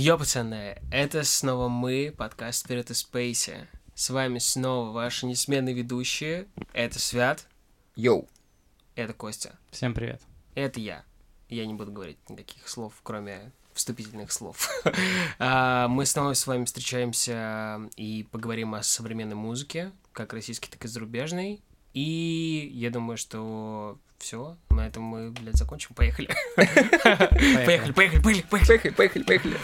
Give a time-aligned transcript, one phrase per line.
[0.00, 3.66] Йо, пацаны, это снова мы, подкаст «Вперед из Спейси».
[3.96, 6.46] С вами снова ваши несменные ведущие.
[6.72, 7.48] Это Свят,
[7.96, 8.28] Йоу.
[8.94, 10.22] это Костя, Всем привет.
[10.54, 11.04] это я.
[11.48, 14.70] Я не буду говорить никаких слов, кроме вступительных слов.
[15.40, 20.86] А, Мы снова с вами встречаемся и поговорим о современной музыке, как российской, так и
[20.86, 21.60] зарубежной.
[21.92, 25.92] И я думаю, что все, на этом мы, блядь, закончим.
[25.96, 26.28] Поехали.
[26.54, 28.90] Поехали, поехали, поехали, поехали.
[28.92, 29.58] Поехали, поехали,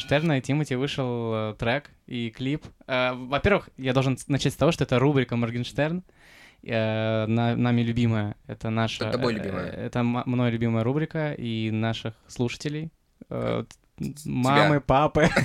[0.00, 2.64] Моргенштерна и Тимати вышел э, трек и клип.
[2.86, 6.02] Э, Во-первых, я должен начать с того, что это рубрика Моргенштерн.
[6.62, 8.34] э, на- нами любимая.
[8.46, 9.04] Это наша...
[9.04, 9.66] Это тобой любимая.
[9.70, 12.90] Это мной любимая рубрика и наших слушателей.
[14.26, 15.28] Мамы, папы.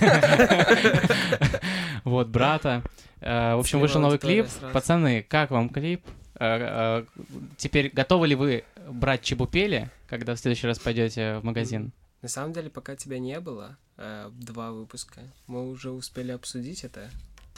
[2.03, 2.81] Вот, брата.
[3.21, 4.47] В общем, вышел новый клип.
[4.73, 6.02] Пацаны, как вам клип?
[7.58, 11.91] Теперь готовы ли вы брать чебупели, когда в следующий раз пойдете в магазин?
[12.22, 17.09] На самом деле, пока тебя не было, э, два выпуска, мы уже успели обсудить это.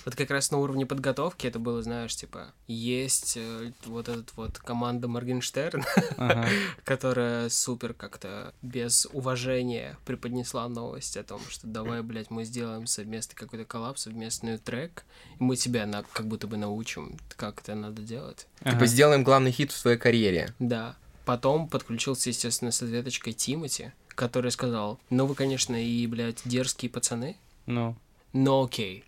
[0.05, 4.57] Вот как раз на уровне подготовки это было, знаешь, типа, есть э, вот этот вот
[4.57, 5.83] команда Моргенштерн,
[6.17, 6.45] Ага.
[6.83, 13.35] которая супер как-то без уважения преподнесла новость о том, что давай, блядь, мы сделаем совместный
[13.35, 15.05] какой-то коллапс, совместный трек,
[15.39, 18.47] и мы тебя на, как будто бы научим, как это надо делать.
[18.61, 18.71] Ага.
[18.71, 20.53] Типа сделаем главный хит в своей карьере.
[20.59, 20.97] Да.
[21.23, 27.35] Потом подключился, естественно, с ответочкой Тимати, который сказал, ну вы, конечно, и, блядь, дерзкие пацаны,
[27.65, 27.95] Ну,
[28.33, 29.03] но окей.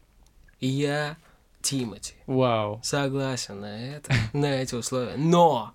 [0.59, 1.17] Я
[1.61, 2.14] Тимати.
[2.28, 2.80] вау.
[2.84, 5.16] Согласен на это, на эти условия.
[5.17, 5.73] Но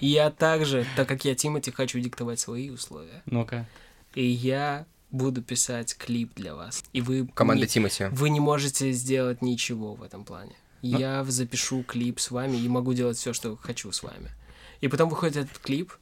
[0.00, 3.22] я также, так как я Тимати, хочу диктовать свои условия.
[3.26, 3.66] Ну-ка.
[4.14, 6.84] И я буду писать клип для вас.
[6.92, 8.04] И вы Команда не, Тимати.
[8.12, 10.54] вы не можете сделать ничего в этом плане.
[10.82, 10.98] Ну.
[10.98, 14.30] Я запишу клип с вами и могу делать все, что хочу с вами.
[14.80, 15.92] И потом выходит этот клип,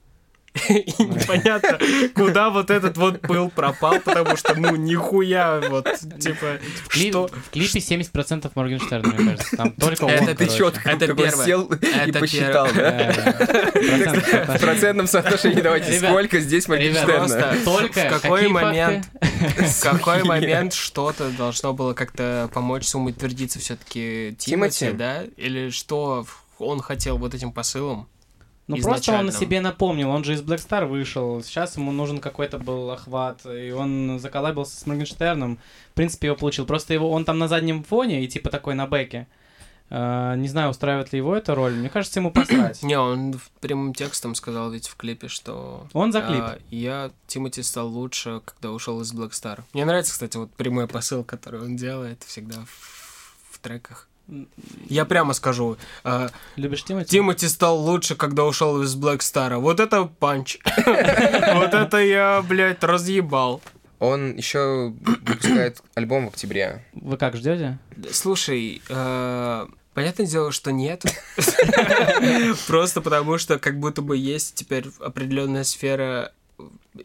[0.68, 1.78] и непонятно,
[2.14, 6.58] куда вот этот вот пыл пропал, потому что, ну, нихуя, вот, типа,
[6.88, 7.28] что...
[7.28, 9.56] В клипе 70% Моргенштерна, мне кажется.
[9.56, 11.44] Там только он, Это ты четко Это первое.
[11.44, 12.66] сел и посчитал,
[14.56, 17.16] В процентном соотношении давайте, сколько здесь Моргенштерна?
[17.16, 24.34] Просто Только в какой момент, в какой момент что-то должно было как-то помочь самоутвердиться все-таки
[24.38, 24.90] Тимати?
[24.92, 25.24] да?
[25.36, 26.26] Или что
[26.58, 28.08] он хотел вот этим посылом?
[28.68, 32.58] Ну просто он себе напомнил, он же из Black Star вышел, сейчас ему нужен какой-то
[32.58, 35.58] был охват, и он заколабился с Моргенштерном,
[35.90, 38.86] в принципе его получил, просто его, он там на заднем фоне и типа такой на
[38.86, 39.28] бэке.
[39.88, 42.82] Э, не знаю, устраивает ли его эта роль, мне кажется, ему посрать.
[42.82, 45.86] Не, он прямым текстом сказал ведь в клипе, что...
[45.92, 46.40] Он за клип.
[46.40, 49.60] а, я, Тимати, стал лучше, когда ушел из Black Star.
[49.72, 54.05] Мне нравится, кстати, вот прямой посыл, который он делает всегда в, в треках.
[54.88, 57.10] Я прямо скажу, а, Любишь Тимати?
[57.10, 59.56] Тимати стал лучше, когда ушел из Black Star.
[59.58, 60.58] Вот это панч.
[61.54, 63.60] Вот это я, блядь, разъебал.
[63.98, 66.84] Он еще выпускает альбом в октябре.
[66.92, 67.78] Вы как, ждете?
[68.12, 71.04] Слушай, э, понятное дело, что нет.
[72.66, 76.32] Просто потому, что как будто бы есть теперь определенная сфера,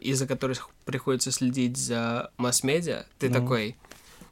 [0.00, 3.04] из-за которой приходится следить за масс-медиа.
[3.18, 3.34] Ты Ну.
[3.34, 3.76] такой,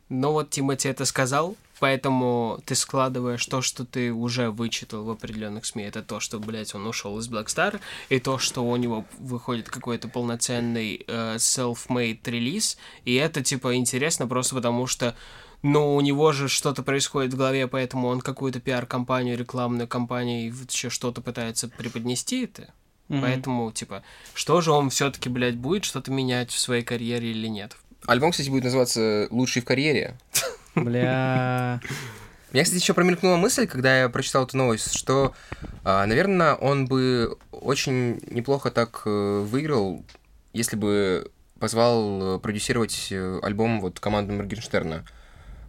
[0.08, 5.64] ну вот Тимати это сказал, поэтому ты складываешь то, что ты уже вычитал в определенных
[5.64, 5.84] СМИ.
[5.84, 9.68] Это то, что, блядь, он ушел из Black Star, и то, что у него выходит
[9.68, 12.78] какой-то полноценный э, self-made релиз.
[13.04, 15.16] И это, типа, интересно просто потому, что
[15.62, 20.50] ну, у него же что-то происходит в голове, поэтому он какую-то пиар-компанию, рекламную компанию и
[20.50, 22.72] вот еще что-то пытается преподнести это.
[23.08, 23.22] Мгм.
[23.22, 24.02] Поэтому, типа,
[24.34, 27.76] что же он все-таки, блядь, будет что-то менять в своей карьере или нет?
[28.06, 30.16] Альбом, кстати, будет называться «Лучший в карьере».
[30.74, 31.80] Бля...
[32.52, 35.34] Меня, кстати, еще промелькнула мысль, когда я прочитал эту новость, что,
[35.84, 40.04] а, наверное, он бы очень неплохо так э, выиграл,
[40.52, 41.30] если бы
[41.60, 45.04] позвал э, продюсировать э, альбом вот команды Моргенштерна.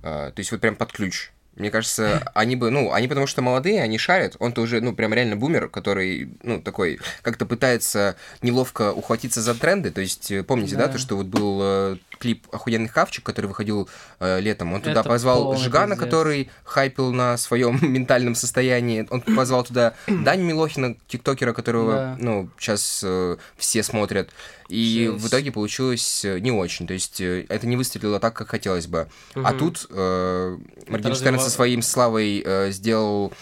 [0.01, 1.31] А, То есть вот прям под ключ.
[1.55, 4.37] Мне кажется, они бы, ну, они потому что молодые, они шарят.
[4.39, 9.91] Он-то уже, ну, прям реально бумер, который, ну, такой, как-то пытается неловко ухватиться за тренды.
[9.91, 10.93] То есть, э, помните, да, Да.
[10.93, 13.89] то, что вот был э, клип «Охуенный хавчик», который выходил
[14.21, 14.71] э, летом.
[14.73, 16.05] Он туда Это позвал полный Жигана, пиздец.
[16.05, 19.05] который хайпил на своем ментальном состоянии.
[19.09, 22.15] Он позвал туда Даню Милохина, тиктокера, которого, Да.
[22.17, 24.29] ну, сейчас э, все смотрят.
[24.71, 25.23] И Жесть.
[25.23, 26.87] в итоге получилось э, не очень.
[26.87, 29.07] То есть э, это не выстрелило так, как хотелось бы.
[29.35, 29.57] А Мгм.
[29.59, 30.57] тут э,
[30.87, 33.33] Моргенштерн со своим славой э, сделал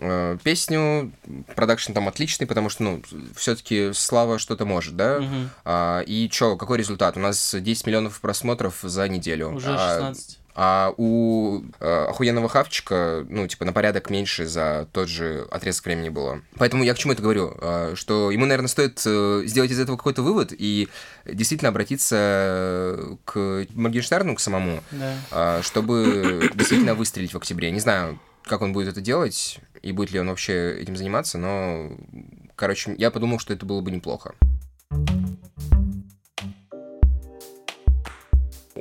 [0.00, 1.12] Э, Песню,
[1.56, 3.02] продакшн там отличный, потому что, ну,
[3.34, 5.20] все-таки Слава что-то может, да?
[5.20, 5.50] Мгм.
[5.64, 7.16] А, и чё, какой результат?
[7.16, 9.48] У нас 10 миллионов просмотров за неделю.
[9.54, 10.38] Уже А, 16.
[10.47, 10.47] А
[10.96, 16.40] у э, охуенного хавчика, ну, типа, на порядок меньше за тот же отрезок времени было.
[16.56, 17.54] Поэтому я к чему это говорю?
[17.60, 20.88] Э, что ему, наверное, стоит э, сделать из этого какой-то вывод и
[21.24, 25.58] действительно обратиться э, к Моргенштерну, к самому, Да.
[25.58, 27.70] э, чтобы действительно выстрелить в октябре.
[27.70, 31.92] Не знаю, как он будет это делать и будет ли он вообще этим заниматься, но,
[32.56, 34.34] короче, я подумал, что это было бы неплохо.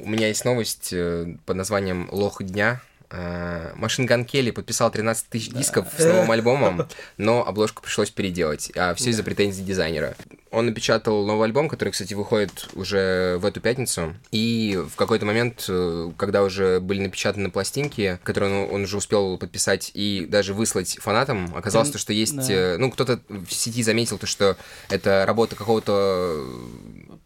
[0.07, 2.81] У меня есть новость э, под названием «Лох дня».
[3.09, 8.93] Машин Ган Келли подписал 13 тысяч дисков с новым альбомом, но обложку пришлось переделать, а
[8.95, 10.17] все из-за претензий дизайнера.
[10.51, 15.65] Он напечатал новый альбом, который, кстати, выходит уже в эту пятницу, и в какой-то момент,
[15.69, 20.97] э, когда уже были напечатаны пластинки, которые он, он уже успел подписать и даже выслать
[20.99, 22.35] фанатам, оказалось, то, что есть...
[22.35, 22.53] да.
[22.53, 24.57] э, Ну, кто-то в сети заметил то, что
[24.89, 26.45] это работа какого-то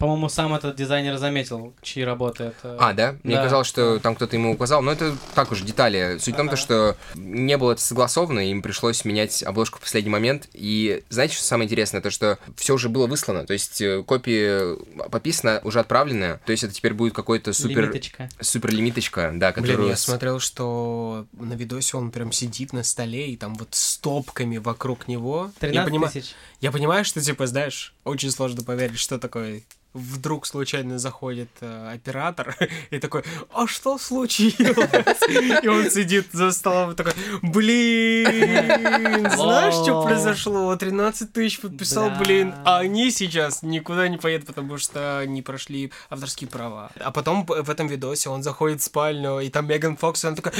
[0.02, 2.76] По-моему, сам этот дизайнер заметил, чьи работы это.
[2.80, 3.14] А, да?
[3.22, 3.44] Мне Да.
[3.44, 6.16] казалось, что там кто-то ему указал, но это так уж детали.
[6.18, 10.10] Суть в том, то, что не было это согласовано, им пришлось менять обложку в последний
[10.10, 10.48] момент.
[10.54, 12.00] И знаете, что самое интересное?
[12.00, 14.76] То, что все уже было выслано, то есть э, копии
[15.08, 17.82] подписаны, уже отправлены, то есть это теперь будет какой-то супер...
[17.82, 18.28] Лимиточка.
[18.40, 19.88] Супер лимиточка, да, Блин, которую...
[19.88, 24.58] я с- смотрел, что на видосе он прям сидит на столе, и там вот стопками
[24.58, 25.52] вокруг него.
[25.60, 26.34] Я 13 понимаю, тысяч.
[26.60, 29.62] я понимаю, что, типа, знаешь, очень сложно поверить, что такое
[29.94, 32.56] вдруг случайно заходит э, оператор
[32.90, 35.62] и такой, а что случилось?
[35.62, 37.12] И он сидит за столом и такой,
[37.42, 40.74] блин, знаешь, что произошло?
[40.74, 46.48] 13 тысяч подписал, блин, а они сейчас никуда не поедут, потому что не прошли авторские
[46.48, 46.90] права.
[46.98, 50.34] А потом в этом видосе он заходит в спальню, и там Меган Фокс, и он
[50.34, 50.52] такой,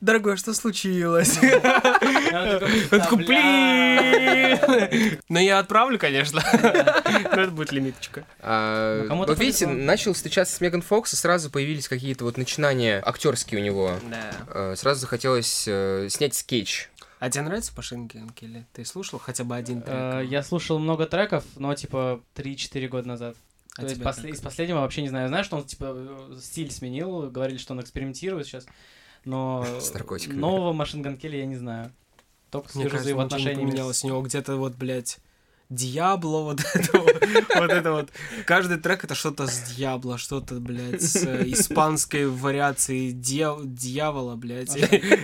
[0.00, 1.38] дорогой, что случилось?
[2.30, 5.18] Он такой, блин!
[5.28, 6.42] Ну, я отправлю, конечно.
[6.52, 8.24] Но это будет лимиточка.
[8.70, 9.84] А, Ну, вот видите, повезло.
[9.84, 13.92] начал встречаться с Меган Фокс, и сразу появились какие-то вот начинания актерские у него.
[14.10, 14.30] Да.
[14.48, 16.88] Э, Сразу захотелось э, снять скетч.
[17.18, 18.66] А тебе нравится Пашинки Келли?
[18.72, 19.94] Ты слушал хотя бы один трек?
[19.94, 23.36] Э, Я слушал много треков, но типа 3-4 года назад.
[23.76, 24.24] А То есть как?
[24.24, 25.28] из последнего вообще не знаю.
[25.28, 25.96] Знаешь, что он типа
[26.40, 28.66] стиль сменил, говорили, что он экспериментирует сейчас,
[29.24, 30.38] но С наркотиками.
[30.38, 31.92] нового Машин Ган Келли я не знаю.
[32.50, 33.70] Только Мне слежу за кажется, его ничего не отношениями.
[33.70, 33.98] поменялось.
[33.98, 35.18] с- У него где-то вот, блядь,
[35.70, 37.22] Диабло, вот это вот,
[37.54, 38.10] вот это вот.
[38.44, 44.76] Каждый трек это что-то с Диабло, что-то, блядь, с э, испанской вариацией дья- дьявола, блядь,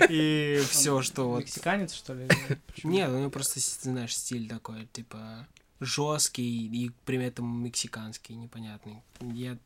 [0.08, 1.40] и все, что вот.
[1.40, 2.28] Мексиканец, что ли?
[2.84, 5.46] Нет, у него просто, знаешь, стиль такой, типа,
[5.80, 9.02] жесткий и при этом мексиканский, непонятный.
[9.20, 9.58] Я,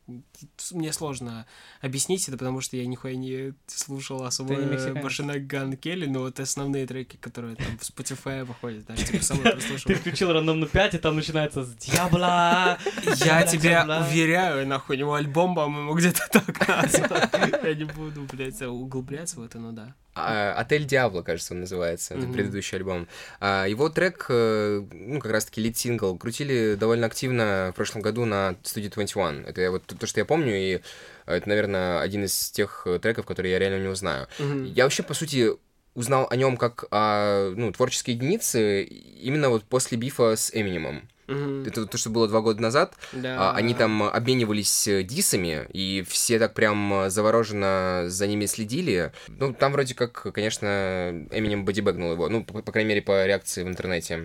[0.73, 1.47] мне сложно
[1.81, 4.55] объяснить это, потому что я нихуя не слушал особо.
[5.03, 9.55] Машина Ган Келли, но вот основные треки, которые там в Spotify выходят, знаешь, типа, самые
[9.85, 12.79] Ты включил рандомную 5, и там начинается с Дьявола.
[13.17, 17.31] Я тебя уверяю, нахуй, у него альбом, по-моему, где-то так назван.
[17.62, 19.95] Я не буду, блядь, углубляться в это, ну да.
[20.27, 22.15] А, Отель Диабло, кажется, он называется.
[22.15, 22.33] Это Мгм.
[22.33, 23.09] предыдущий альбом.
[23.41, 28.57] А, его трек, э, ну, как раз-таки лид-сингл, крутили довольно активно в прошлом году на
[28.63, 29.45] студии 21.
[29.47, 30.81] Это вот то, что я помню, и
[31.27, 34.27] это, наверное, один из тех э, треков, которые я реально у него знаю.
[34.39, 34.65] Мгм.
[34.65, 35.51] Я вообще, по сути,
[35.95, 41.09] узнал о нем как о ну, творческой единице именно вот после бифа с Эминемом.
[41.31, 41.65] Мгм.
[41.65, 42.94] Это то, что было два года назад.
[43.12, 43.52] Да.
[43.52, 49.12] А, Они там обменивались э, дисами, и все так прям э, завороженно за ними следили.
[49.28, 52.28] Ну, там вроде как, конечно, Эминем бодибэгнул его.
[52.28, 54.21] Ну, по, по крайней мере, по реакции в интернете.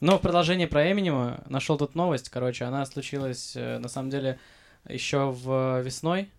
[0.00, 2.28] Но в продолжение про Эминема нашел тут новость.
[2.30, 4.38] Короче, она случилась э, на самом деле
[4.88, 6.30] еще в весной.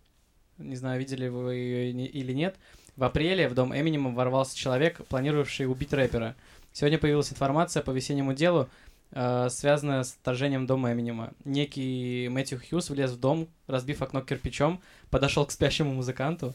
[0.58, 2.58] Не знаю, видели вы ее или нет.
[3.02, 6.36] В апреле в дом Эминема ворвался человек, планировавший убить рэпера.
[6.72, 8.70] Сегодня появилась информация по весеннему делу,
[9.10, 11.32] э, связанная с вторжением дома Эминема.
[11.44, 16.54] Некий Мэтью Хьюз влез в дом, разбив окно кирпичом, подошел к спящему музыканту.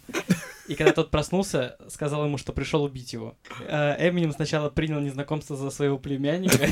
[0.69, 3.35] И когда тот проснулся, сказал ему, что пришел убить его.
[3.67, 6.69] Э, Эминем сначала принял незнакомство за своего племянника,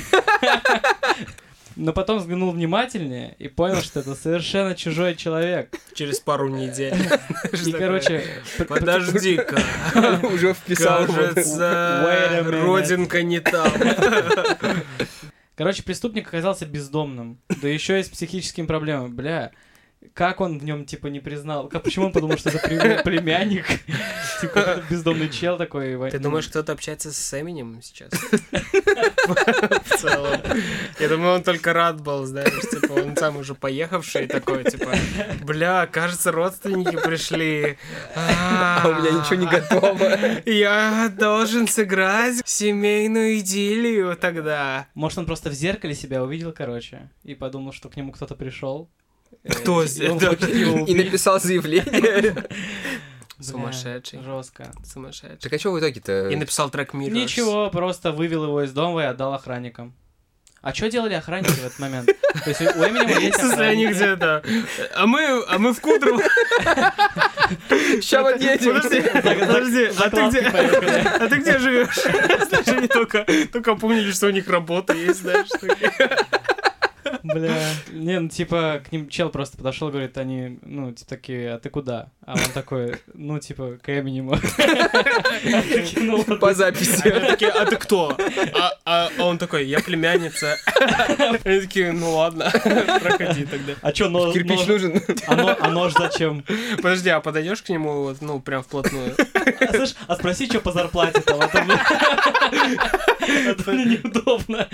[1.77, 5.75] но потом взглянул внимательнее и понял, что это совершенно чужой человек.
[5.95, 6.95] Через пару недель.
[7.67, 8.25] И, короче,
[8.69, 9.61] Подожди-ка.
[10.33, 11.07] Уже вписал.
[11.07, 13.73] Кажется, родинка не там.
[15.57, 19.09] короче, преступник оказался бездомным, да еще и с психическими проблемами.
[19.09, 19.53] Бля,
[20.13, 21.69] как он в нем, типа, не признал?
[21.69, 23.65] Как, почему он подумал, что это племя- племянник?
[24.49, 26.11] Типа, бездомный чел такой.
[26.11, 28.11] Ты думаешь, кто-то общается с Эминем сейчас?
[28.13, 30.41] В целом.
[30.99, 34.95] Я думаю, он только рад был, знаешь, типа, он сам уже поехавший такой, типа,
[35.43, 37.79] бля, кажется, родственники пришли.
[38.15, 40.43] А у меня ничего не готово.
[40.45, 44.87] Я должен сыграть семейную идиллию тогда.
[44.95, 48.91] Может, он просто в зеркале себя увидел, короче, и подумал, что к нему кто-то пришел.
[49.49, 50.11] Кто здесь?
[50.89, 52.35] и написал заявление.
[53.53, 54.21] Бля, Сумасшедший.
[54.23, 54.73] Жестко.
[54.85, 55.39] Сумасшедший.
[55.39, 56.29] Так а что в итоге-то?
[56.29, 57.11] И написал трек Mirrors.
[57.11, 59.95] Ничего, просто вывел его из дома и отдал охранникам.
[60.63, 62.07] А что делали охранники в этот момент?
[62.07, 63.93] То есть у Эминема есть охранники.
[63.93, 64.43] где-то.
[64.95, 66.23] А мы, а мы в Кудрово.
[68.01, 68.81] Ща вот едем.
[68.81, 70.41] Подожди, подожди, а ты где?
[70.49, 71.95] А ты где живешь?
[72.49, 75.49] Знаешь, они только, только помнили, что у них работа есть, знаешь.
[77.23, 77.55] Бля.
[77.91, 81.69] Не, ну типа, к ним чел просто подошел, говорит, они, ну, типа такие, а ты
[81.69, 82.11] куда?
[82.27, 84.39] А он такой, ну, типа, к Эминему.
[86.39, 87.07] По записи.
[87.09, 88.17] Они такие, а ты кто?
[88.55, 90.57] А, а он такой, я племянница.
[91.45, 92.51] Они такие, ну ладно,
[93.03, 93.75] проходи тогда.
[93.83, 95.03] А чё, но- Кирпич нож- нужен.
[95.27, 96.45] а а нож зачем?
[96.77, 99.15] Подожди, а подойдешь к нему, вот, ну, прям вплотную?
[99.61, 101.75] А, слышь, а спроси, что по зарплате там, а то мне...
[103.85, 104.69] Неудобно.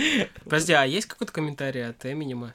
[0.44, 2.54] Подожди, а есть какой-то комментарий от Эминема?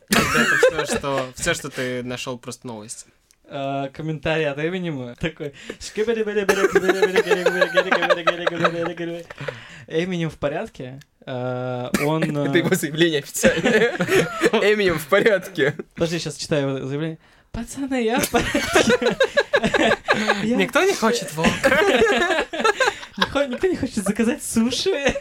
[1.35, 3.07] Все, что ты нашел просто новость.
[3.47, 5.53] А, Комментарий от Эминема такой...
[9.87, 10.99] Эминем в порядке?
[11.25, 12.23] А, Он...
[12.37, 13.95] э, Это его заявление официальное.
[14.51, 15.75] Эминем в порядке.
[15.93, 17.19] Подожди, сейчас читаю его заявление.
[17.51, 19.17] Пацаны, я в порядке.
[20.55, 22.43] Никто не хочет волка?
[23.17, 25.15] Никто, не хочет заказать суши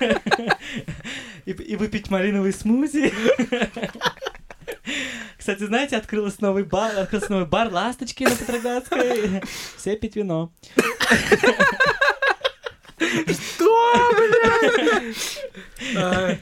[1.44, 3.12] и, и выпить малиновый смузи.
[5.38, 9.42] Кстати, знаете, открылся новый бар, открылся новый бар Ласточки на Петроградской.
[9.76, 10.52] Все пить вино.
[15.96, 16.36] А,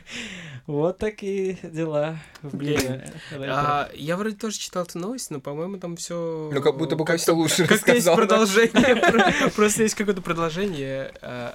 [0.67, 3.03] Вот такие дела Блин.
[3.33, 6.51] а, Я вроде тоже читал эту новость, но, по-моему, там все.
[6.53, 8.17] Ну, как будто бы Костя лучше Как-то есть рассказал.
[8.17, 8.27] да?
[8.27, 8.97] продолжение.
[8.97, 11.53] про- Просто есть какое-то продолжение, а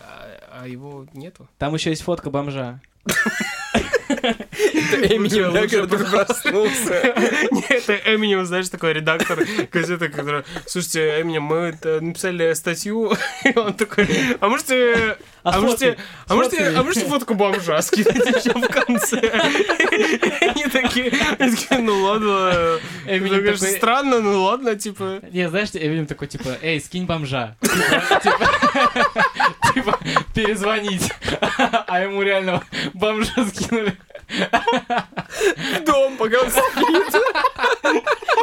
[0.52, 1.48] а- а его нету.
[1.58, 2.82] Там еще есть фотка бомжа.
[4.30, 7.14] Это Эминем, да, только проснулся.
[7.52, 10.44] Нет, это Эминем, знаешь, такой редактор газеты, который...
[10.66, 14.08] Слушайте, Эминем, мы это написали статью, и он такой,
[14.40, 15.18] а можете...
[15.44, 19.18] А А можете, а можете, а можете фотку бомжа скинуть еще в конце?
[20.42, 21.14] Они такие,
[21.80, 22.80] ну ладно.
[23.06, 25.22] Эминем такой- странно, ну ладно, типа.
[25.32, 27.56] Не, знаешь, Эминем такой, типа, эй, скинь бомжа.
[27.62, 28.50] Типа,
[29.74, 30.00] Типа,
[30.34, 31.12] перезвонить.
[31.88, 33.98] А ему реально бомжа скинули.
[34.38, 37.22] В дом, пока он спит.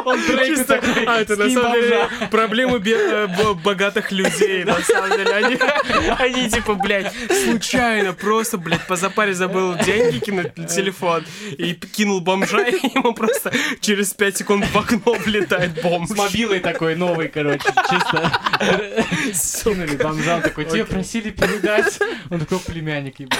[0.05, 2.27] Он Чисто, такой, а, это на «Скинь самом деле бомжа».
[2.27, 5.31] проблемы бе- э, богатых людей, на самом деле.
[5.33, 5.57] Они,
[6.19, 7.11] они типа, блядь,
[7.43, 11.25] случайно просто, блядь, по запаре забыл деньги кинуть на телефон
[11.57, 16.09] и кинул бомжа, и ему просто через 5 секунд в окно влетает бомж.
[16.09, 18.31] С мобилой такой новый, короче, чисто.
[19.33, 21.99] Скинули бомжа, он такой, тебе просили передать.
[22.29, 23.39] Он такой, племянник, ебать.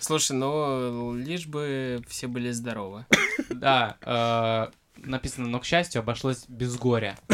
[0.00, 3.06] Слушай, ну, лишь бы все были здоровы.
[3.50, 4.66] Да, э,
[5.04, 7.16] написано, но, к счастью, обошлось без горя.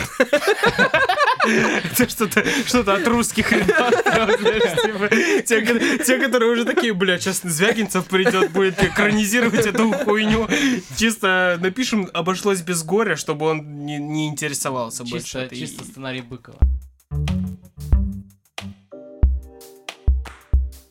[1.44, 5.08] Это что-то что от русских типа,
[5.44, 10.48] те, ко- те, которые уже такие, бля, сейчас Звягинцев придет, будет экранизировать эту хуйню.
[10.96, 15.48] Чисто напишем, обошлось без горя, чтобы он не, интересовался больше.
[15.52, 16.58] Чисто сценарий Быкова.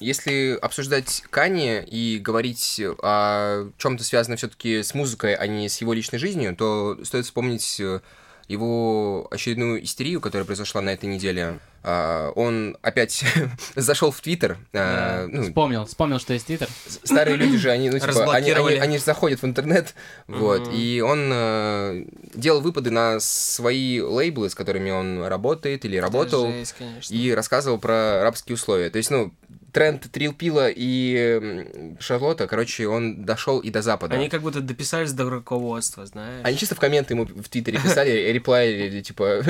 [0.04, 5.94] Если обсуждать Кани и говорить о чем-то связанном все-таки с музыкой, а не с его
[5.94, 8.02] личной жизнью, то стоит вспомнить э,
[8.48, 11.60] его очередную истерию, которая произошла на этой неделе.
[11.84, 13.24] А, Он опять
[13.76, 14.58] зашел в Твиттер.
[14.74, 15.26] Да.
[15.30, 16.68] ну, Вспомнил, вспомнил, что есть Твиттер.
[17.04, 19.96] старые люди же, они, ну, типа, они, они, они же заходят в интернет,
[20.28, 22.06] вот, и он э,
[22.36, 26.76] делал выпады на свои лейблы, с которыми он работает или работал, жесть,
[27.10, 28.90] и рассказывал про рабские условия.
[28.90, 29.34] То есть, ну,
[29.74, 34.16] тренд Трилпила и Шарлотта, короче, он дошел и до Запада.
[34.16, 36.46] Они как будто дописались до руководства, знаешь.
[36.46, 39.44] Они чисто в комменты ему в Твиттере писали, реплайили, типа,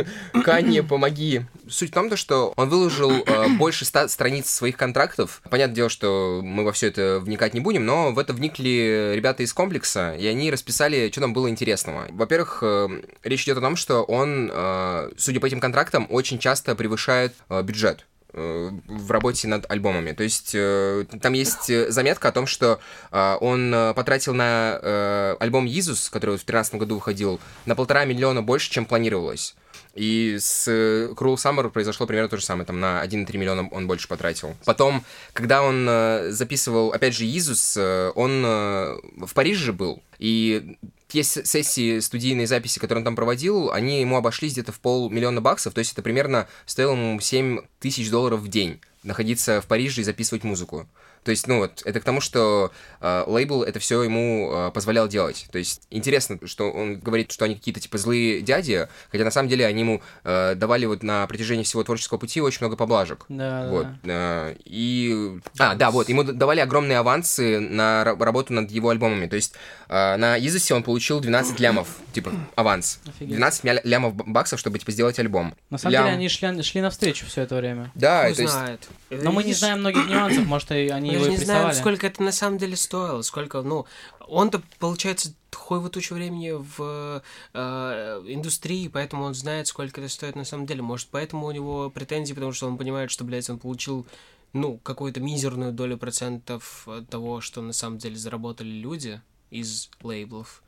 [0.44, 1.42] Канье, помоги.
[1.70, 5.42] Суть в том, то, что он выложил э, больше ста страниц своих контрактов.
[5.50, 9.44] Понятное дело, что мы во все это вникать не будем, но в это вникли ребята
[9.44, 12.08] из комплекса, и они расписали, что там было интересного.
[12.10, 12.88] Во-первых, э,
[13.24, 18.06] речь идет о том, что он, э, судя по этим контрактам, очень часто превышает бюджет
[18.34, 20.12] в работе над альбомами.
[20.12, 22.80] То есть э, там есть э, заметка о том, что
[23.12, 28.06] э, он э, потратил на э, альбом «Иисус», который в 2013 году выходил, на полтора
[28.06, 29.56] миллиона больше, чем планировалось.
[29.94, 33.86] И с э, Cruel Summer произошло примерно то же самое, там на 1,3 миллиона он
[33.86, 34.56] больше потратил.
[34.66, 40.02] Потом, когда он э, записывал, опять же, Иисус, э, он э, в Париже же был,
[40.18, 40.78] и
[41.14, 45.76] те сессии студийные записи, которые он там проводил, они ему обошлись где-то в полмиллиона баксов,
[45.76, 50.04] то есть это примерно стоило ему 7 тысяч долларов в день находиться в Париже и
[50.04, 50.88] записывать музыку.
[51.24, 55.08] То есть, ну вот, это к тому, что э, лейбл это все ему э, позволял
[55.08, 55.48] делать.
[55.52, 59.50] То есть, интересно, что он говорит, что они какие-то типа злые дяди, хотя на самом
[59.50, 63.26] деле они ему э, давали вот на протяжении всего творческого пути очень много поблажек.
[63.30, 63.88] Да, Вот.
[64.04, 65.40] э, И...
[65.60, 69.28] А, да, вот, ему давали огромные авансы на ра- работу над его альбомами.
[69.28, 69.54] То есть
[69.90, 73.00] э, на Изосе он получил 12 лямов, типа, аванс.
[73.08, 73.30] Офигеть.
[73.36, 75.56] 12 мя- лямов баксов, чтобы, типа, сделать альбом.
[75.70, 76.04] На самом Лям.
[76.06, 77.92] деле они шли, шли навстречу все это время.
[77.96, 78.54] Да, Кто то есть...
[78.54, 78.88] знает.
[79.10, 81.74] Но мы не знаем многих нюансов, может, и они Мы его не прессовали.
[81.74, 83.86] сколько это на самом деле стоило, сколько, ну,
[84.20, 87.22] он-то, получается, хуй в тучу времени в
[87.54, 90.82] э, индустрии, поэтому он знает, сколько это стоит на самом деле.
[90.82, 94.06] Может, поэтому у него претензии, потому что он понимает, что, блядь, он получил,
[94.54, 100.64] ну, какую-то мизерную долю процентов того, что на самом деле заработали люди из лейблов.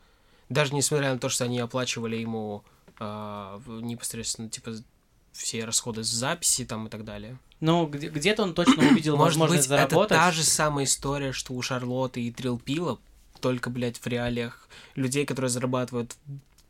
[0.49, 2.63] Даже несмотря на то, что они оплачивали ему
[2.99, 4.73] э, непосредственно, типа,
[5.35, 7.37] все расходы с записи там и так далее.
[7.59, 10.17] Ну, где- где-то он точно увидел Может возможность быть, это заработать.
[10.17, 12.99] та же самая история, что у Шарлотты и Трилпила,
[13.39, 16.15] только, блядь, в реалиях людей, которые зарабатывают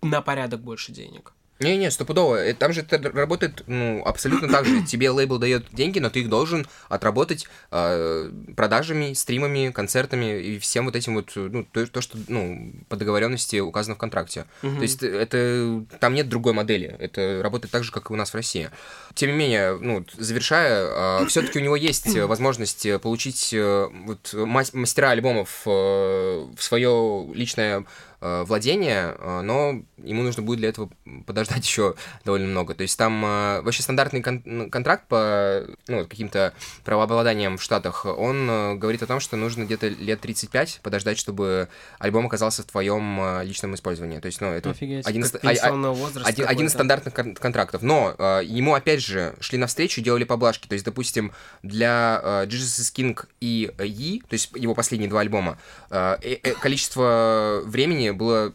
[0.02, 1.34] на порядок больше денег.
[1.60, 2.36] Не-не, стопудово.
[2.36, 4.82] Э, Там же это работает ну, абсолютно так же.
[4.86, 10.86] Тебе лейбл дает деньги, но ты их должен отработать э, продажами, стримами, концертами и всем
[10.86, 14.46] вот этим вот, ну, то, то, что ну, по договоренности указано в контракте.
[14.62, 16.94] То есть это там нет другой модели.
[17.00, 18.70] Это работает так же, как и у нас в России.
[19.14, 24.34] Тем не менее, ну, завершая, все-таки у него есть э, возможность э, получить э, вот,
[24.34, 27.86] мас- мастера альбомов э, в свое личное
[28.20, 30.90] э, владение, э, но ему нужно будет для этого
[31.26, 32.74] подождать еще довольно много.
[32.74, 38.06] То есть там э, вообще стандартный кон- ну, контракт по ну, каким-то правообладаниям в Штатах,
[38.06, 41.68] он э, говорит о том, что нужно где-то лет 35 подождать, чтобы
[42.00, 44.20] альбом оказался в твоем э, личном использовании.
[44.20, 45.06] То есть, ну, это Офигеть.
[45.06, 47.82] один, а- а- возраста один, один из стандартных кон- контрактов.
[47.82, 50.68] Но э, ему, опять же, шли навстречу, делали поблажки.
[50.68, 51.32] То есть, допустим,
[51.64, 55.58] для э, Jesus is King и Yi, то есть его последние два альбома,
[55.90, 58.54] э, э, количество времени было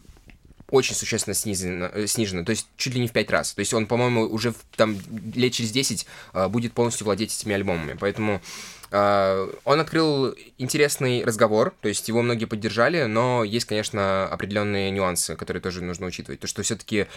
[0.71, 3.53] очень существенно снизено, э, снижено, то есть чуть ли не в пять раз.
[3.53, 4.97] То есть он, по-моему, уже там
[5.35, 7.97] лет через 10 э, будет полностью владеть этими альбомами.
[7.99, 8.41] Поэтому
[8.89, 15.35] э, он открыл интересный разговор, то есть его многие поддержали, но есть, конечно, определенные нюансы,
[15.35, 16.39] которые тоже нужно учитывать.
[16.39, 17.07] То, что все-таки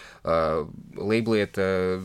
[0.97, 2.03] лейблы это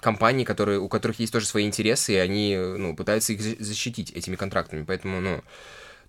[0.00, 4.12] компании, которые, у которых есть тоже свои интересы, и они ну, пытаются их за- защитить
[4.12, 4.84] этими контрактами.
[4.84, 5.42] Поэтому, ну,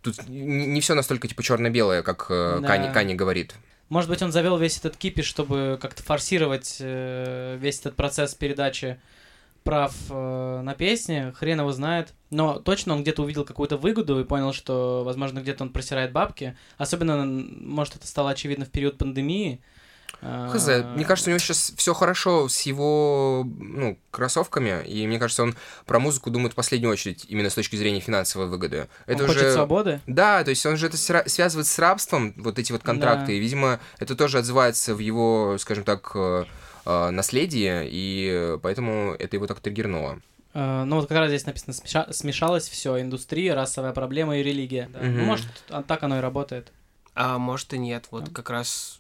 [0.04, 2.62] тут не, все настолько типа черно-белое, как Да.
[2.62, 3.56] Кани, Кани говорит.
[3.90, 9.00] Может быть, он завел весь этот кипиш, чтобы как-то форсировать э, весь этот процесс передачи
[9.64, 12.14] прав э, на песни, хрен его знает.
[12.30, 16.56] Но точно он где-то увидел какую-то выгоду и понял, что, возможно, где-то он просирает бабки.
[16.78, 19.60] Особенно, может, это стало очевидно в период пандемии.
[20.22, 25.20] А, Хз, мне кажется, у него сейчас все хорошо с его ну, кроссовками, и мне
[25.20, 28.88] кажется, он про музыку думает в последнюю очередь именно с точки зрения финансовой выгоды.
[29.08, 30.02] он Это хочет уже свободы.
[30.08, 33.32] Да, то есть он же это сра- связывает с рабством, вот эти вот контракты, Да.
[33.34, 36.46] и, видимо, это тоже отзывается в его, скажем так, э,
[36.86, 40.20] э, наследии, и поэтому это его так триггернуло.
[40.54, 44.90] Э, ну, вот как раз здесь написано, смеша- смешалось все, индустрия, расовая проблема и религия.
[44.92, 45.00] Да.
[45.04, 45.24] Ну, Мгм.
[45.26, 46.72] может, а так оно и работает.
[47.16, 49.00] А может и нет, вот как раз...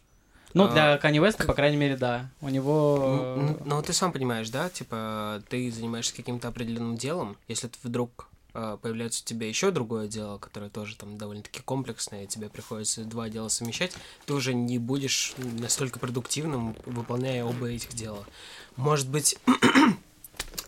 [0.53, 2.29] Ну, А, для Kanye West, по крайней мере, да.
[2.41, 3.35] У него...
[3.37, 7.77] Ну, ну, ну, ты сам понимаешь, да, типа, ты занимаешься каким-то определенным делом, если ты
[7.83, 12.49] вдруг э, появляется у тебя еще другое дело, которое тоже там довольно-таки комплексное, и тебе
[12.49, 13.93] приходится два дела совмещать,
[14.25, 18.25] ты уже не будешь настолько продуктивным, выполняя оба этих дела.
[18.75, 19.37] Может быть,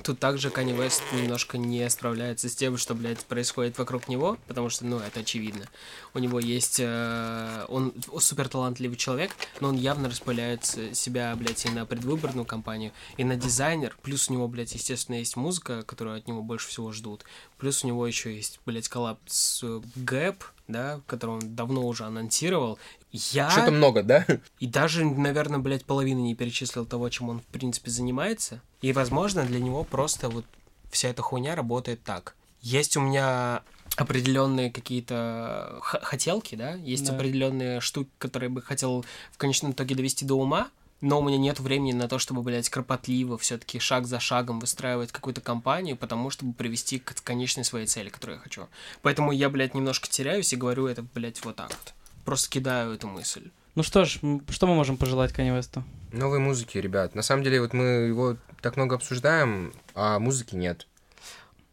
[0.03, 4.69] тут также Kanye West немножко не справляется с тем, что, блядь, происходит вокруг него, потому
[4.69, 5.65] что, ну, это очевидно.
[6.13, 6.79] У него есть...
[6.79, 12.91] э, он супер талантливый человек, но он явно распыляет себя, блядь, и на предвыборную кампанию,
[13.17, 13.97] и на дизайнер.
[14.01, 17.23] Плюс у него, блядь, естественно, есть музыка, которую от него больше всего ждут.
[17.57, 22.05] Плюс у него еще есть, блядь, коллаб с э, Гэп, да, который он давно уже
[22.05, 22.79] анонсировал.
[23.11, 23.49] Я...
[23.49, 24.25] Что-то много, да?
[24.59, 28.61] И даже, наверное, блядь, половины не перечислил того, чем он, в принципе, занимается.
[28.81, 30.45] И, возможно, для него просто вот
[30.91, 32.35] вся эта хуйня работает так.
[32.61, 33.63] Есть у меня
[33.97, 37.13] определенные какие-то х- хотелки, да, есть Да.
[37.15, 40.69] определенные штуки, которые бы хотел в конечном итоге довести до ума,
[41.01, 44.59] но у меня нет времени на то, чтобы, блядь, кропотливо все таки шаг за шагом
[44.59, 48.67] выстраивать какую-то компанию, потому чтобы привести к конечной своей цели, которую я хочу.
[49.01, 51.93] Поэтому я, блядь, немножко теряюсь и говорю это, блядь, вот так вот.
[52.25, 53.51] Просто кидаю эту мысль.
[53.75, 55.83] Ну что ж, что мы можем пожелать Канье Весту?
[56.11, 57.15] Новой музыки, ребят.
[57.15, 60.87] На самом деле, вот мы его так много обсуждаем, а музыки нет.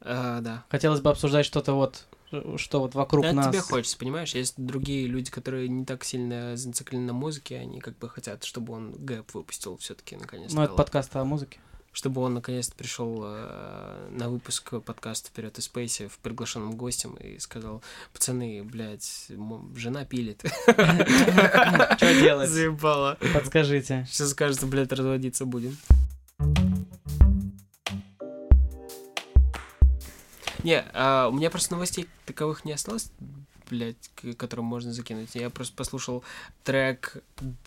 [0.01, 0.65] А, да.
[0.71, 2.07] Хотелось бы обсуждать что-то вот,
[2.57, 3.49] что вот вокруг Да, нас.
[3.49, 4.35] тебе хочется, понимаешь?
[4.35, 8.75] Есть другие люди, которые не так сильно зациклены на музыке, они как бы хотят, чтобы
[8.75, 10.57] он гэп выпустил все-таки наконец-то.
[10.57, 11.59] Ну, это подкаст о музыке.
[11.99, 17.41] Чтобы он наконец-то пришел э, на выпуск подкаста Вперед из Спейси в приглашенным гостем и
[17.41, 17.83] сказал:
[18.13, 19.27] пацаны, блядь,
[19.75, 20.45] жена пилит.
[20.63, 22.51] Что делать?
[22.51, 23.19] Заебало.
[23.35, 24.07] Подскажите.
[24.09, 25.77] Сейчас кажется, блядь, разводиться будем.
[30.63, 33.11] Не, а, у меня просто новостей таковых не осталось,
[33.71, 35.35] блядь, к- можно закинуть.
[35.35, 36.25] Я просто послушал
[36.65, 37.17] трек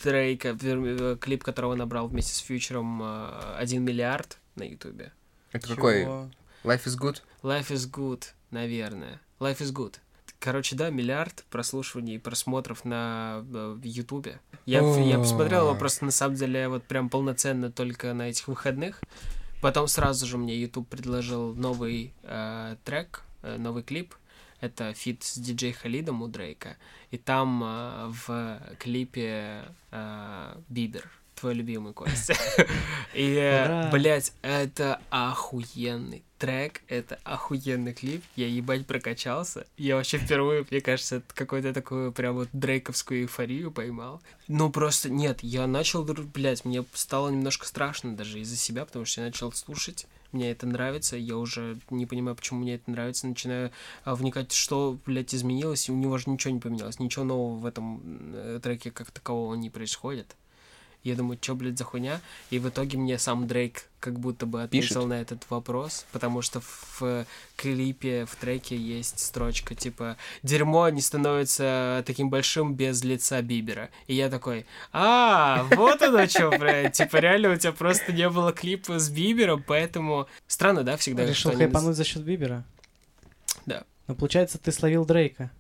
[0.04, 5.12] Дрейка, э, клип которого набрал вместе с Фьючером э, 1 миллиард на Ютубе.
[5.52, 6.02] Это какой?
[6.04, 6.30] Чего?
[6.64, 7.22] Life is good?
[7.44, 9.20] Life is good, наверное.
[9.40, 9.96] Life is good.
[10.40, 14.40] Короче, да, миллиард прослушиваний и просмотров на э, Ютубе.
[14.66, 19.02] Я, я посмотрел его просто на самом деле вот прям полноценно только на этих выходных.
[19.62, 24.16] Потом сразу же мне YouTube предложил новый э, трек, э, новый клип.
[24.62, 26.78] Это фит с диджей Халидом у Дрейка.
[27.10, 32.36] И там э, в клипе э, Бибер, твой любимый Костя.
[33.14, 38.24] И, э, блядь, это охуенный трек, это охуенный клип.
[38.36, 39.66] Я ебать прокачался.
[39.78, 44.22] Я вообще впервые, мне кажется, какую-то такую прям вот дрейковскую эйфорию поймал.
[44.48, 49.22] Ну просто нет, я начал, блядь, мне стало немножко страшно даже из-за себя, потому что
[49.22, 50.08] я начал слушать.
[50.32, 53.72] Мне это нравится, я уже не понимаю, почему мне это нравится, начинаю
[54.06, 57.66] а, вникать, что, блядь, изменилось, и у него же ничего не поменялось, ничего нового в
[57.66, 58.02] этом
[58.34, 60.38] э, треке как такового не происходит.
[61.04, 62.22] Я думаю, что, блядь, за хуйня?
[62.52, 65.06] И в итоге мне сам Дрейк как будто бы ответил Пишет?
[65.06, 72.04] на этот вопрос, потому что в клипе, в треке есть строчка типа «Дерьмо не становится
[72.06, 73.90] таким большим без лица Бибера».
[74.08, 78.52] И я такой «А, вот оно что, блядь, типа реально у тебя просто не было
[78.52, 81.26] клипа с Бибером, поэтому...» Странно, да, всегда?
[81.26, 82.64] Решил хайпануть за счет Бибера?
[83.66, 83.84] Да.
[84.08, 85.52] Ну, получается, ты словил Дрейка.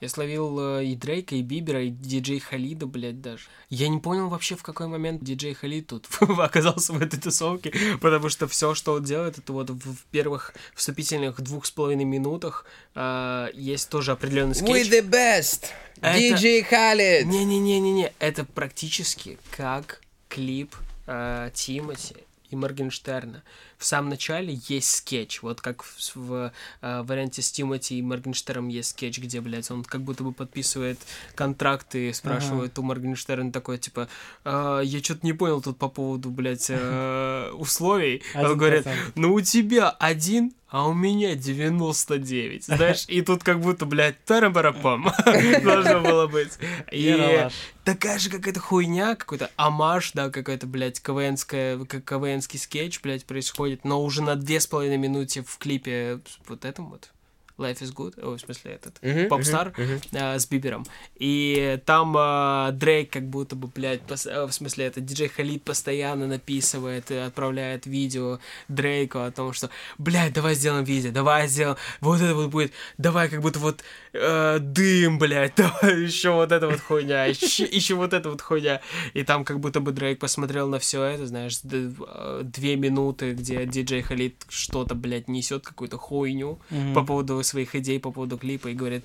[0.00, 3.44] Я словил э, и Дрейка, и Бибера, и диджей Халида, блядь, даже.
[3.68, 8.30] Я не понял вообще, в какой момент диджей Халид тут оказался в этой тусовке, потому
[8.30, 13.48] что все, что он делает, это вот в первых вступительных двух с половиной минутах э,
[13.52, 14.88] есть тоже определенный We скетч.
[14.90, 15.66] the best!
[16.00, 17.24] Это- DJ Khaled!
[17.24, 20.74] Не-не-не-не-не, это практически как клип
[21.06, 22.16] э, Тимати
[22.48, 23.42] и Моргенштерна.
[23.80, 28.68] В самом начале есть скетч, вот как в, в, э, варианте с Тимати и Моргенштерном
[28.68, 30.98] есть скетч, где, блядь, он как будто бы подписывает
[31.34, 34.08] контракты, спрашивает у Моргенштерна такой, типа,
[34.44, 38.22] «А, я что-то не понял тут по поводу, блядь, э, условий.
[38.34, 42.64] Он говорит, ну у тебя один, а у меня 99.
[42.66, 45.10] Знаешь, и тут как будто, блядь, тарабарапам
[45.64, 46.52] должно было быть.
[46.92, 47.48] И
[47.84, 54.02] такая же какая-то хуйня, какой-то амаш, да, какой-то, блядь, КВНская, КВНский скетч, блядь, происходит, но
[54.02, 57.10] уже на две с половиной минуте в клипе вот этом вот.
[57.60, 60.00] Life is good, ой, в смысле этот, Попстар мгм, мгм.
[60.14, 60.86] а, с Бибером.
[61.16, 65.62] И там а, Дрейк как будто бы, блядь, пос- а, в смысле, это диджей Халид
[65.62, 69.68] постоянно написывает и отправляет видео Дрейку о том, что,
[69.98, 74.58] блядь, давай сделаем видео, давай сделаем, вот это вот будет, давай как будто вот э,
[74.60, 78.80] дым, блядь, давай еще вот эта вот хуйня, еще, еще вот эта вот хуйня.
[79.14, 83.66] И там как будто бы Дрейк посмотрел на все это, знаешь, э, две минуты, где
[83.66, 86.58] диджей Халид что-то, блядь, несет какую-то хуйню
[86.94, 89.04] по поводу своих идей, по поводу клипа, и говорит,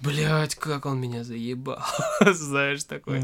[0.00, 1.82] блядь, как он меня заебал,
[2.20, 3.22] знаешь, такой.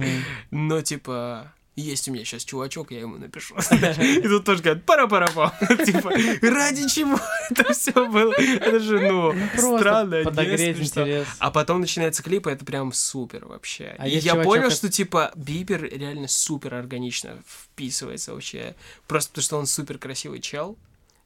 [0.51, 3.57] Но, типа, есть у меня сейчас чувачок, я ему напишу.
[3.81, 5.27] И тут тоже говорят, пара пара
[5.87, 6.11] Типа,
[6.43, 7.19] ради чего
[7.51, 8.35] это все было?
[8.35, 11.27] Это же, ну, Просто странно, интерес.
[11.39, 13.95] А потом начинается клип, и это прям супер вообще.
[13.99, 18.75] А и я понял, что, типа, Бибер реально супер органично вписывается вообще.
[19.07, 20.77] Просто потому, что он супер красивый чел.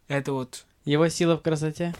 [0.07, 1.93] Это вот Его сила в красоте?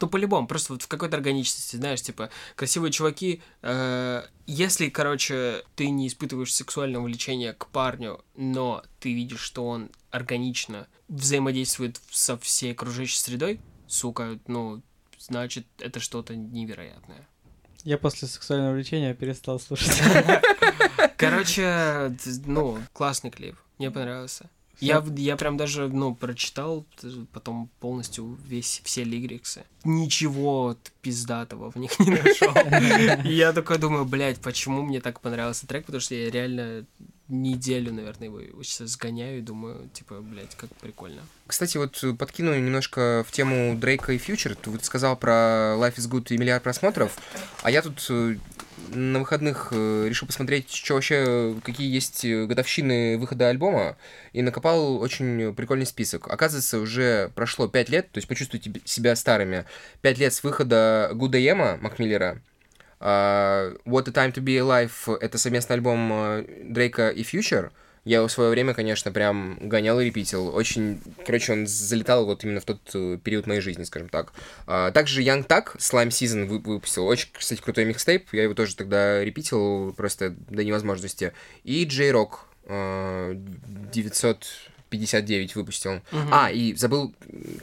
[0.00, 5.90] Ну, по-любому, просто вот в какой-то органичности, знаешь, типа, красивые чуваки, э, если, короче, ты
[5.90, 12.72] не испытываешь сексуального влечения к парню, но ты видишь, что он органично взаимодействует со всей
[12.72, 14.82] окружающей средой, сука, ну,
[15.18, 17.28] значит, это что-то невероятное.
[17.84, 20.00] Я после сексуального влечения перестал слушать.
[21.16, 24.50] Короче, ну, классный клип, мне понравился.
[24.80, 29.64] Я, я прям даже, ну, прочитал т- потом полностью весь, все лириксы.
[29.84, 32.52] Ничего пиздатого в них не нашел.
[33.30, 36.84] Я такой думаю, блядь, почему мне так понравился трек, потому что я реально
[37.30, 41.22] неделю, наверное, его сейчас сгоняю и думаю, типа, блядь, как прикольно.
[41.46, 44.54] Кстати, вот подкину немножко в тему Дрейка и Фьючер.
[44.54, 47.18] Ты вот сказал про Life is Good и миллиард просмотров,
[47.62, 48.36] а я тут э,
[48.94, 53.96] на выходных э, решил посмотреть, что вообще, какие есть годовщины выхода альбома,
[54.32, 56.28] и накопал очень прикольный список.
[56.28, 59.64] Оказывается, уже прошло 5 лет, то есть почувствуйте себя старыми.
[60.02, 62.42] 5 лет с выхода AM Макмиллера,
[63.00, 67.72] а, What a Time to Be Alive— это совместный альбом э, Дрейка и Фьючер.
[68.04, 70.54] Я его в свое время, конечно, прям гонял и репитил.
[70.54, 74.32] Очень, короче, он залетал вот именно в тот э, период моей жизни, скажем так.
[74.66, 77.06] А, также Young Так Slime Season выпустил.
[77.06, 78.32] Очень, кстати, крутой микстейп.
[78.32, 81.32] Я его тоже тогда репитил просто до невозможности.
[81.64, 84.46] И J-Rock э, 900
[84.90, 85.94] 59 выпустил.
[86.12, 86.28] Угу.
[86.30, 87.14] А, и забыл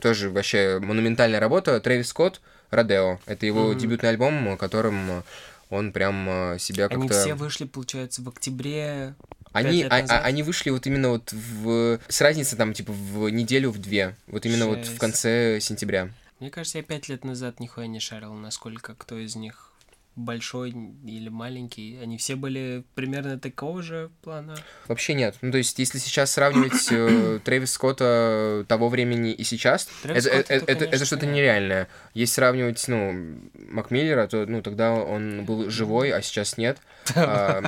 [0.02, 3.20] тоже вообще монументальная работа Трэвис Скотт «Родео».
[3.26, 3.74] Это его угу.
[3.76, 5.22] дебютный альбом, э, которым э,
[5.70, 7.00] он прям э, себя как-то...
[7.00, 9.16] Они все вышли, получается, в октябре
[9.54, 12.00] они, а, а, они вышли вот именно вот в...
[12.08, 14.16] С разницей там, типа, в неделю, в две.
[14.28, 14.90] Вот именно Жесть.
[14.90, 16.10] вот в конце сентября.
[16.40, 19.67] Мне кажется, я пять лет назад нихуя не шарил, насколько кто из них
[20.18, 20.72] большой
[21.06, 24.56] или маленький, они все были примерно такого же плана?
[24.88, 25.36] Вообще нет.
[25.42, 30.36] Ну, то есть, если сейчас сравнивать э, Трэвис Скотта того времени и сейчас, Трэвис это,
[30.36, 31.88] Скотт, это, это, это что-то нереальное.
[32.14, 36.78] Если сравнивать, ну, Макмиллера, то, ну, тогда он был живой, а сейчас нет.
[37.28, 37.64] А,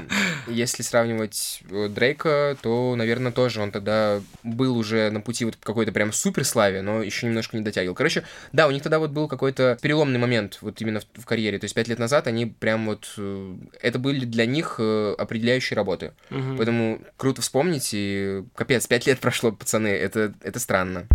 [0.47, 5.91] если сравнивать э, Дрейка, то, наверное, тоже он тогда был уже на пути вот какой-то
[5.91, 7.95] прям суперславе, но еще немножко не дотягивал.
[7.95, 11.59] Короче, да, у них тогда вот был какой-то переломный момент вот именно в, в карьере.
[11.59, 13.13] То есть пять лет назад они прям вот...
[13.17, 16.13] Э, это были для них э, определяющие работы.
[16.31, 16.57] Угу.
[16.57, 21.07] Поэтому круто вспомнить, и капец, пять лет прошло, пацаны, это, это странно.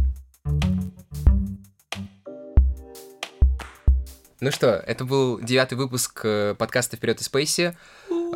[4.41, 6.23] Ну что, это был девятый выпуск
[6.59, 7.75] подкаста «Вперед из Спейси».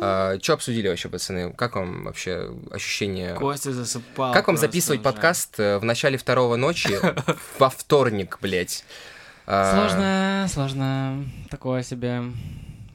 [0.01, 1.51] А, что обсудили вообще, пацаны?
[1.53, 3.35] Как вам вообще ощущение?
[3.35, 4.33] Костя засыпал.
[4.33, 5.03] Как вам записывать уже.
[5.11, 6.97] подкаст э, в начале второго ночи
[7.59, 8.85] во вторник, блядь?
[9.45, 11.25] А, сложно, сложно.
[11.49, 12.23] Такое себе.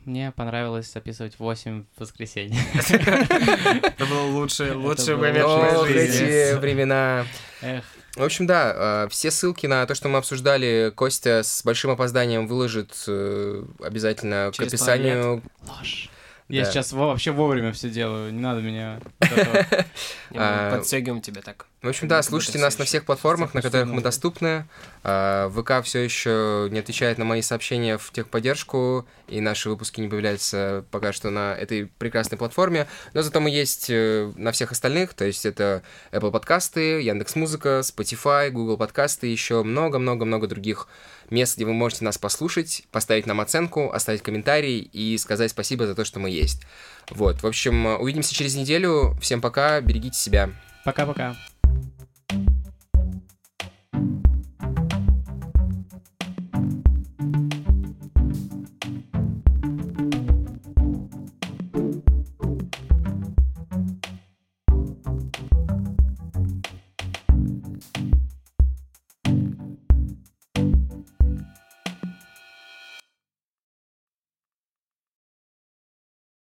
[0.05, 2.61] Мне понравилось записывать 8 в воскресенье.
[2.75, 6.27] Это был лучший, лучший момент в моей жизни.
[6.27, 7.27] эти времена.
[7.63, 7.85] Эх.
[8.17, 12.47] В общем, да, а, все ссылки на то, что мы обсуждали, Костя с большим опозданием
[12.47, 15.43] выложит э, обязательно к описанию.
[15.67, 16.11] Ложь.
[16.49, 16.71] Я да.
[16.71, 19.01] сейчас вообще вовремя все делаю, не надо меня
[20.35, 21.67] а, подстегиваем тебя так.
[21.85, 24.67] В общем, да, слушайте нас на всех платформах, на которых мы доступны.
[25.03, 30.09] А, ВК все еще не отвечает на мои сообщения в техподдержку, и наши выпуски не
[30.09, 32.87] появляются пока что на этой прекрасной платформе.
[33.13, 38.49] Но зато мы есть э, на всех остальных, то есть это Apple подкасты, Яндекс.Музыка, Spotify,
[38.49, 40.89] Google подкасты, еще много-много-много других
[41.29, 45.95] мест, где вы можете нас послушать, поставить нам оценку, оставить комментарий и сказать спасибо за
[45.95, 46.63] то, что мы есть.
[47.11, 49.15] Вот, в общем, увидимся через неделю.
[49.21, 50.49] Всем пока, берегите себя.
[50.87, 51.37] Пока-пока.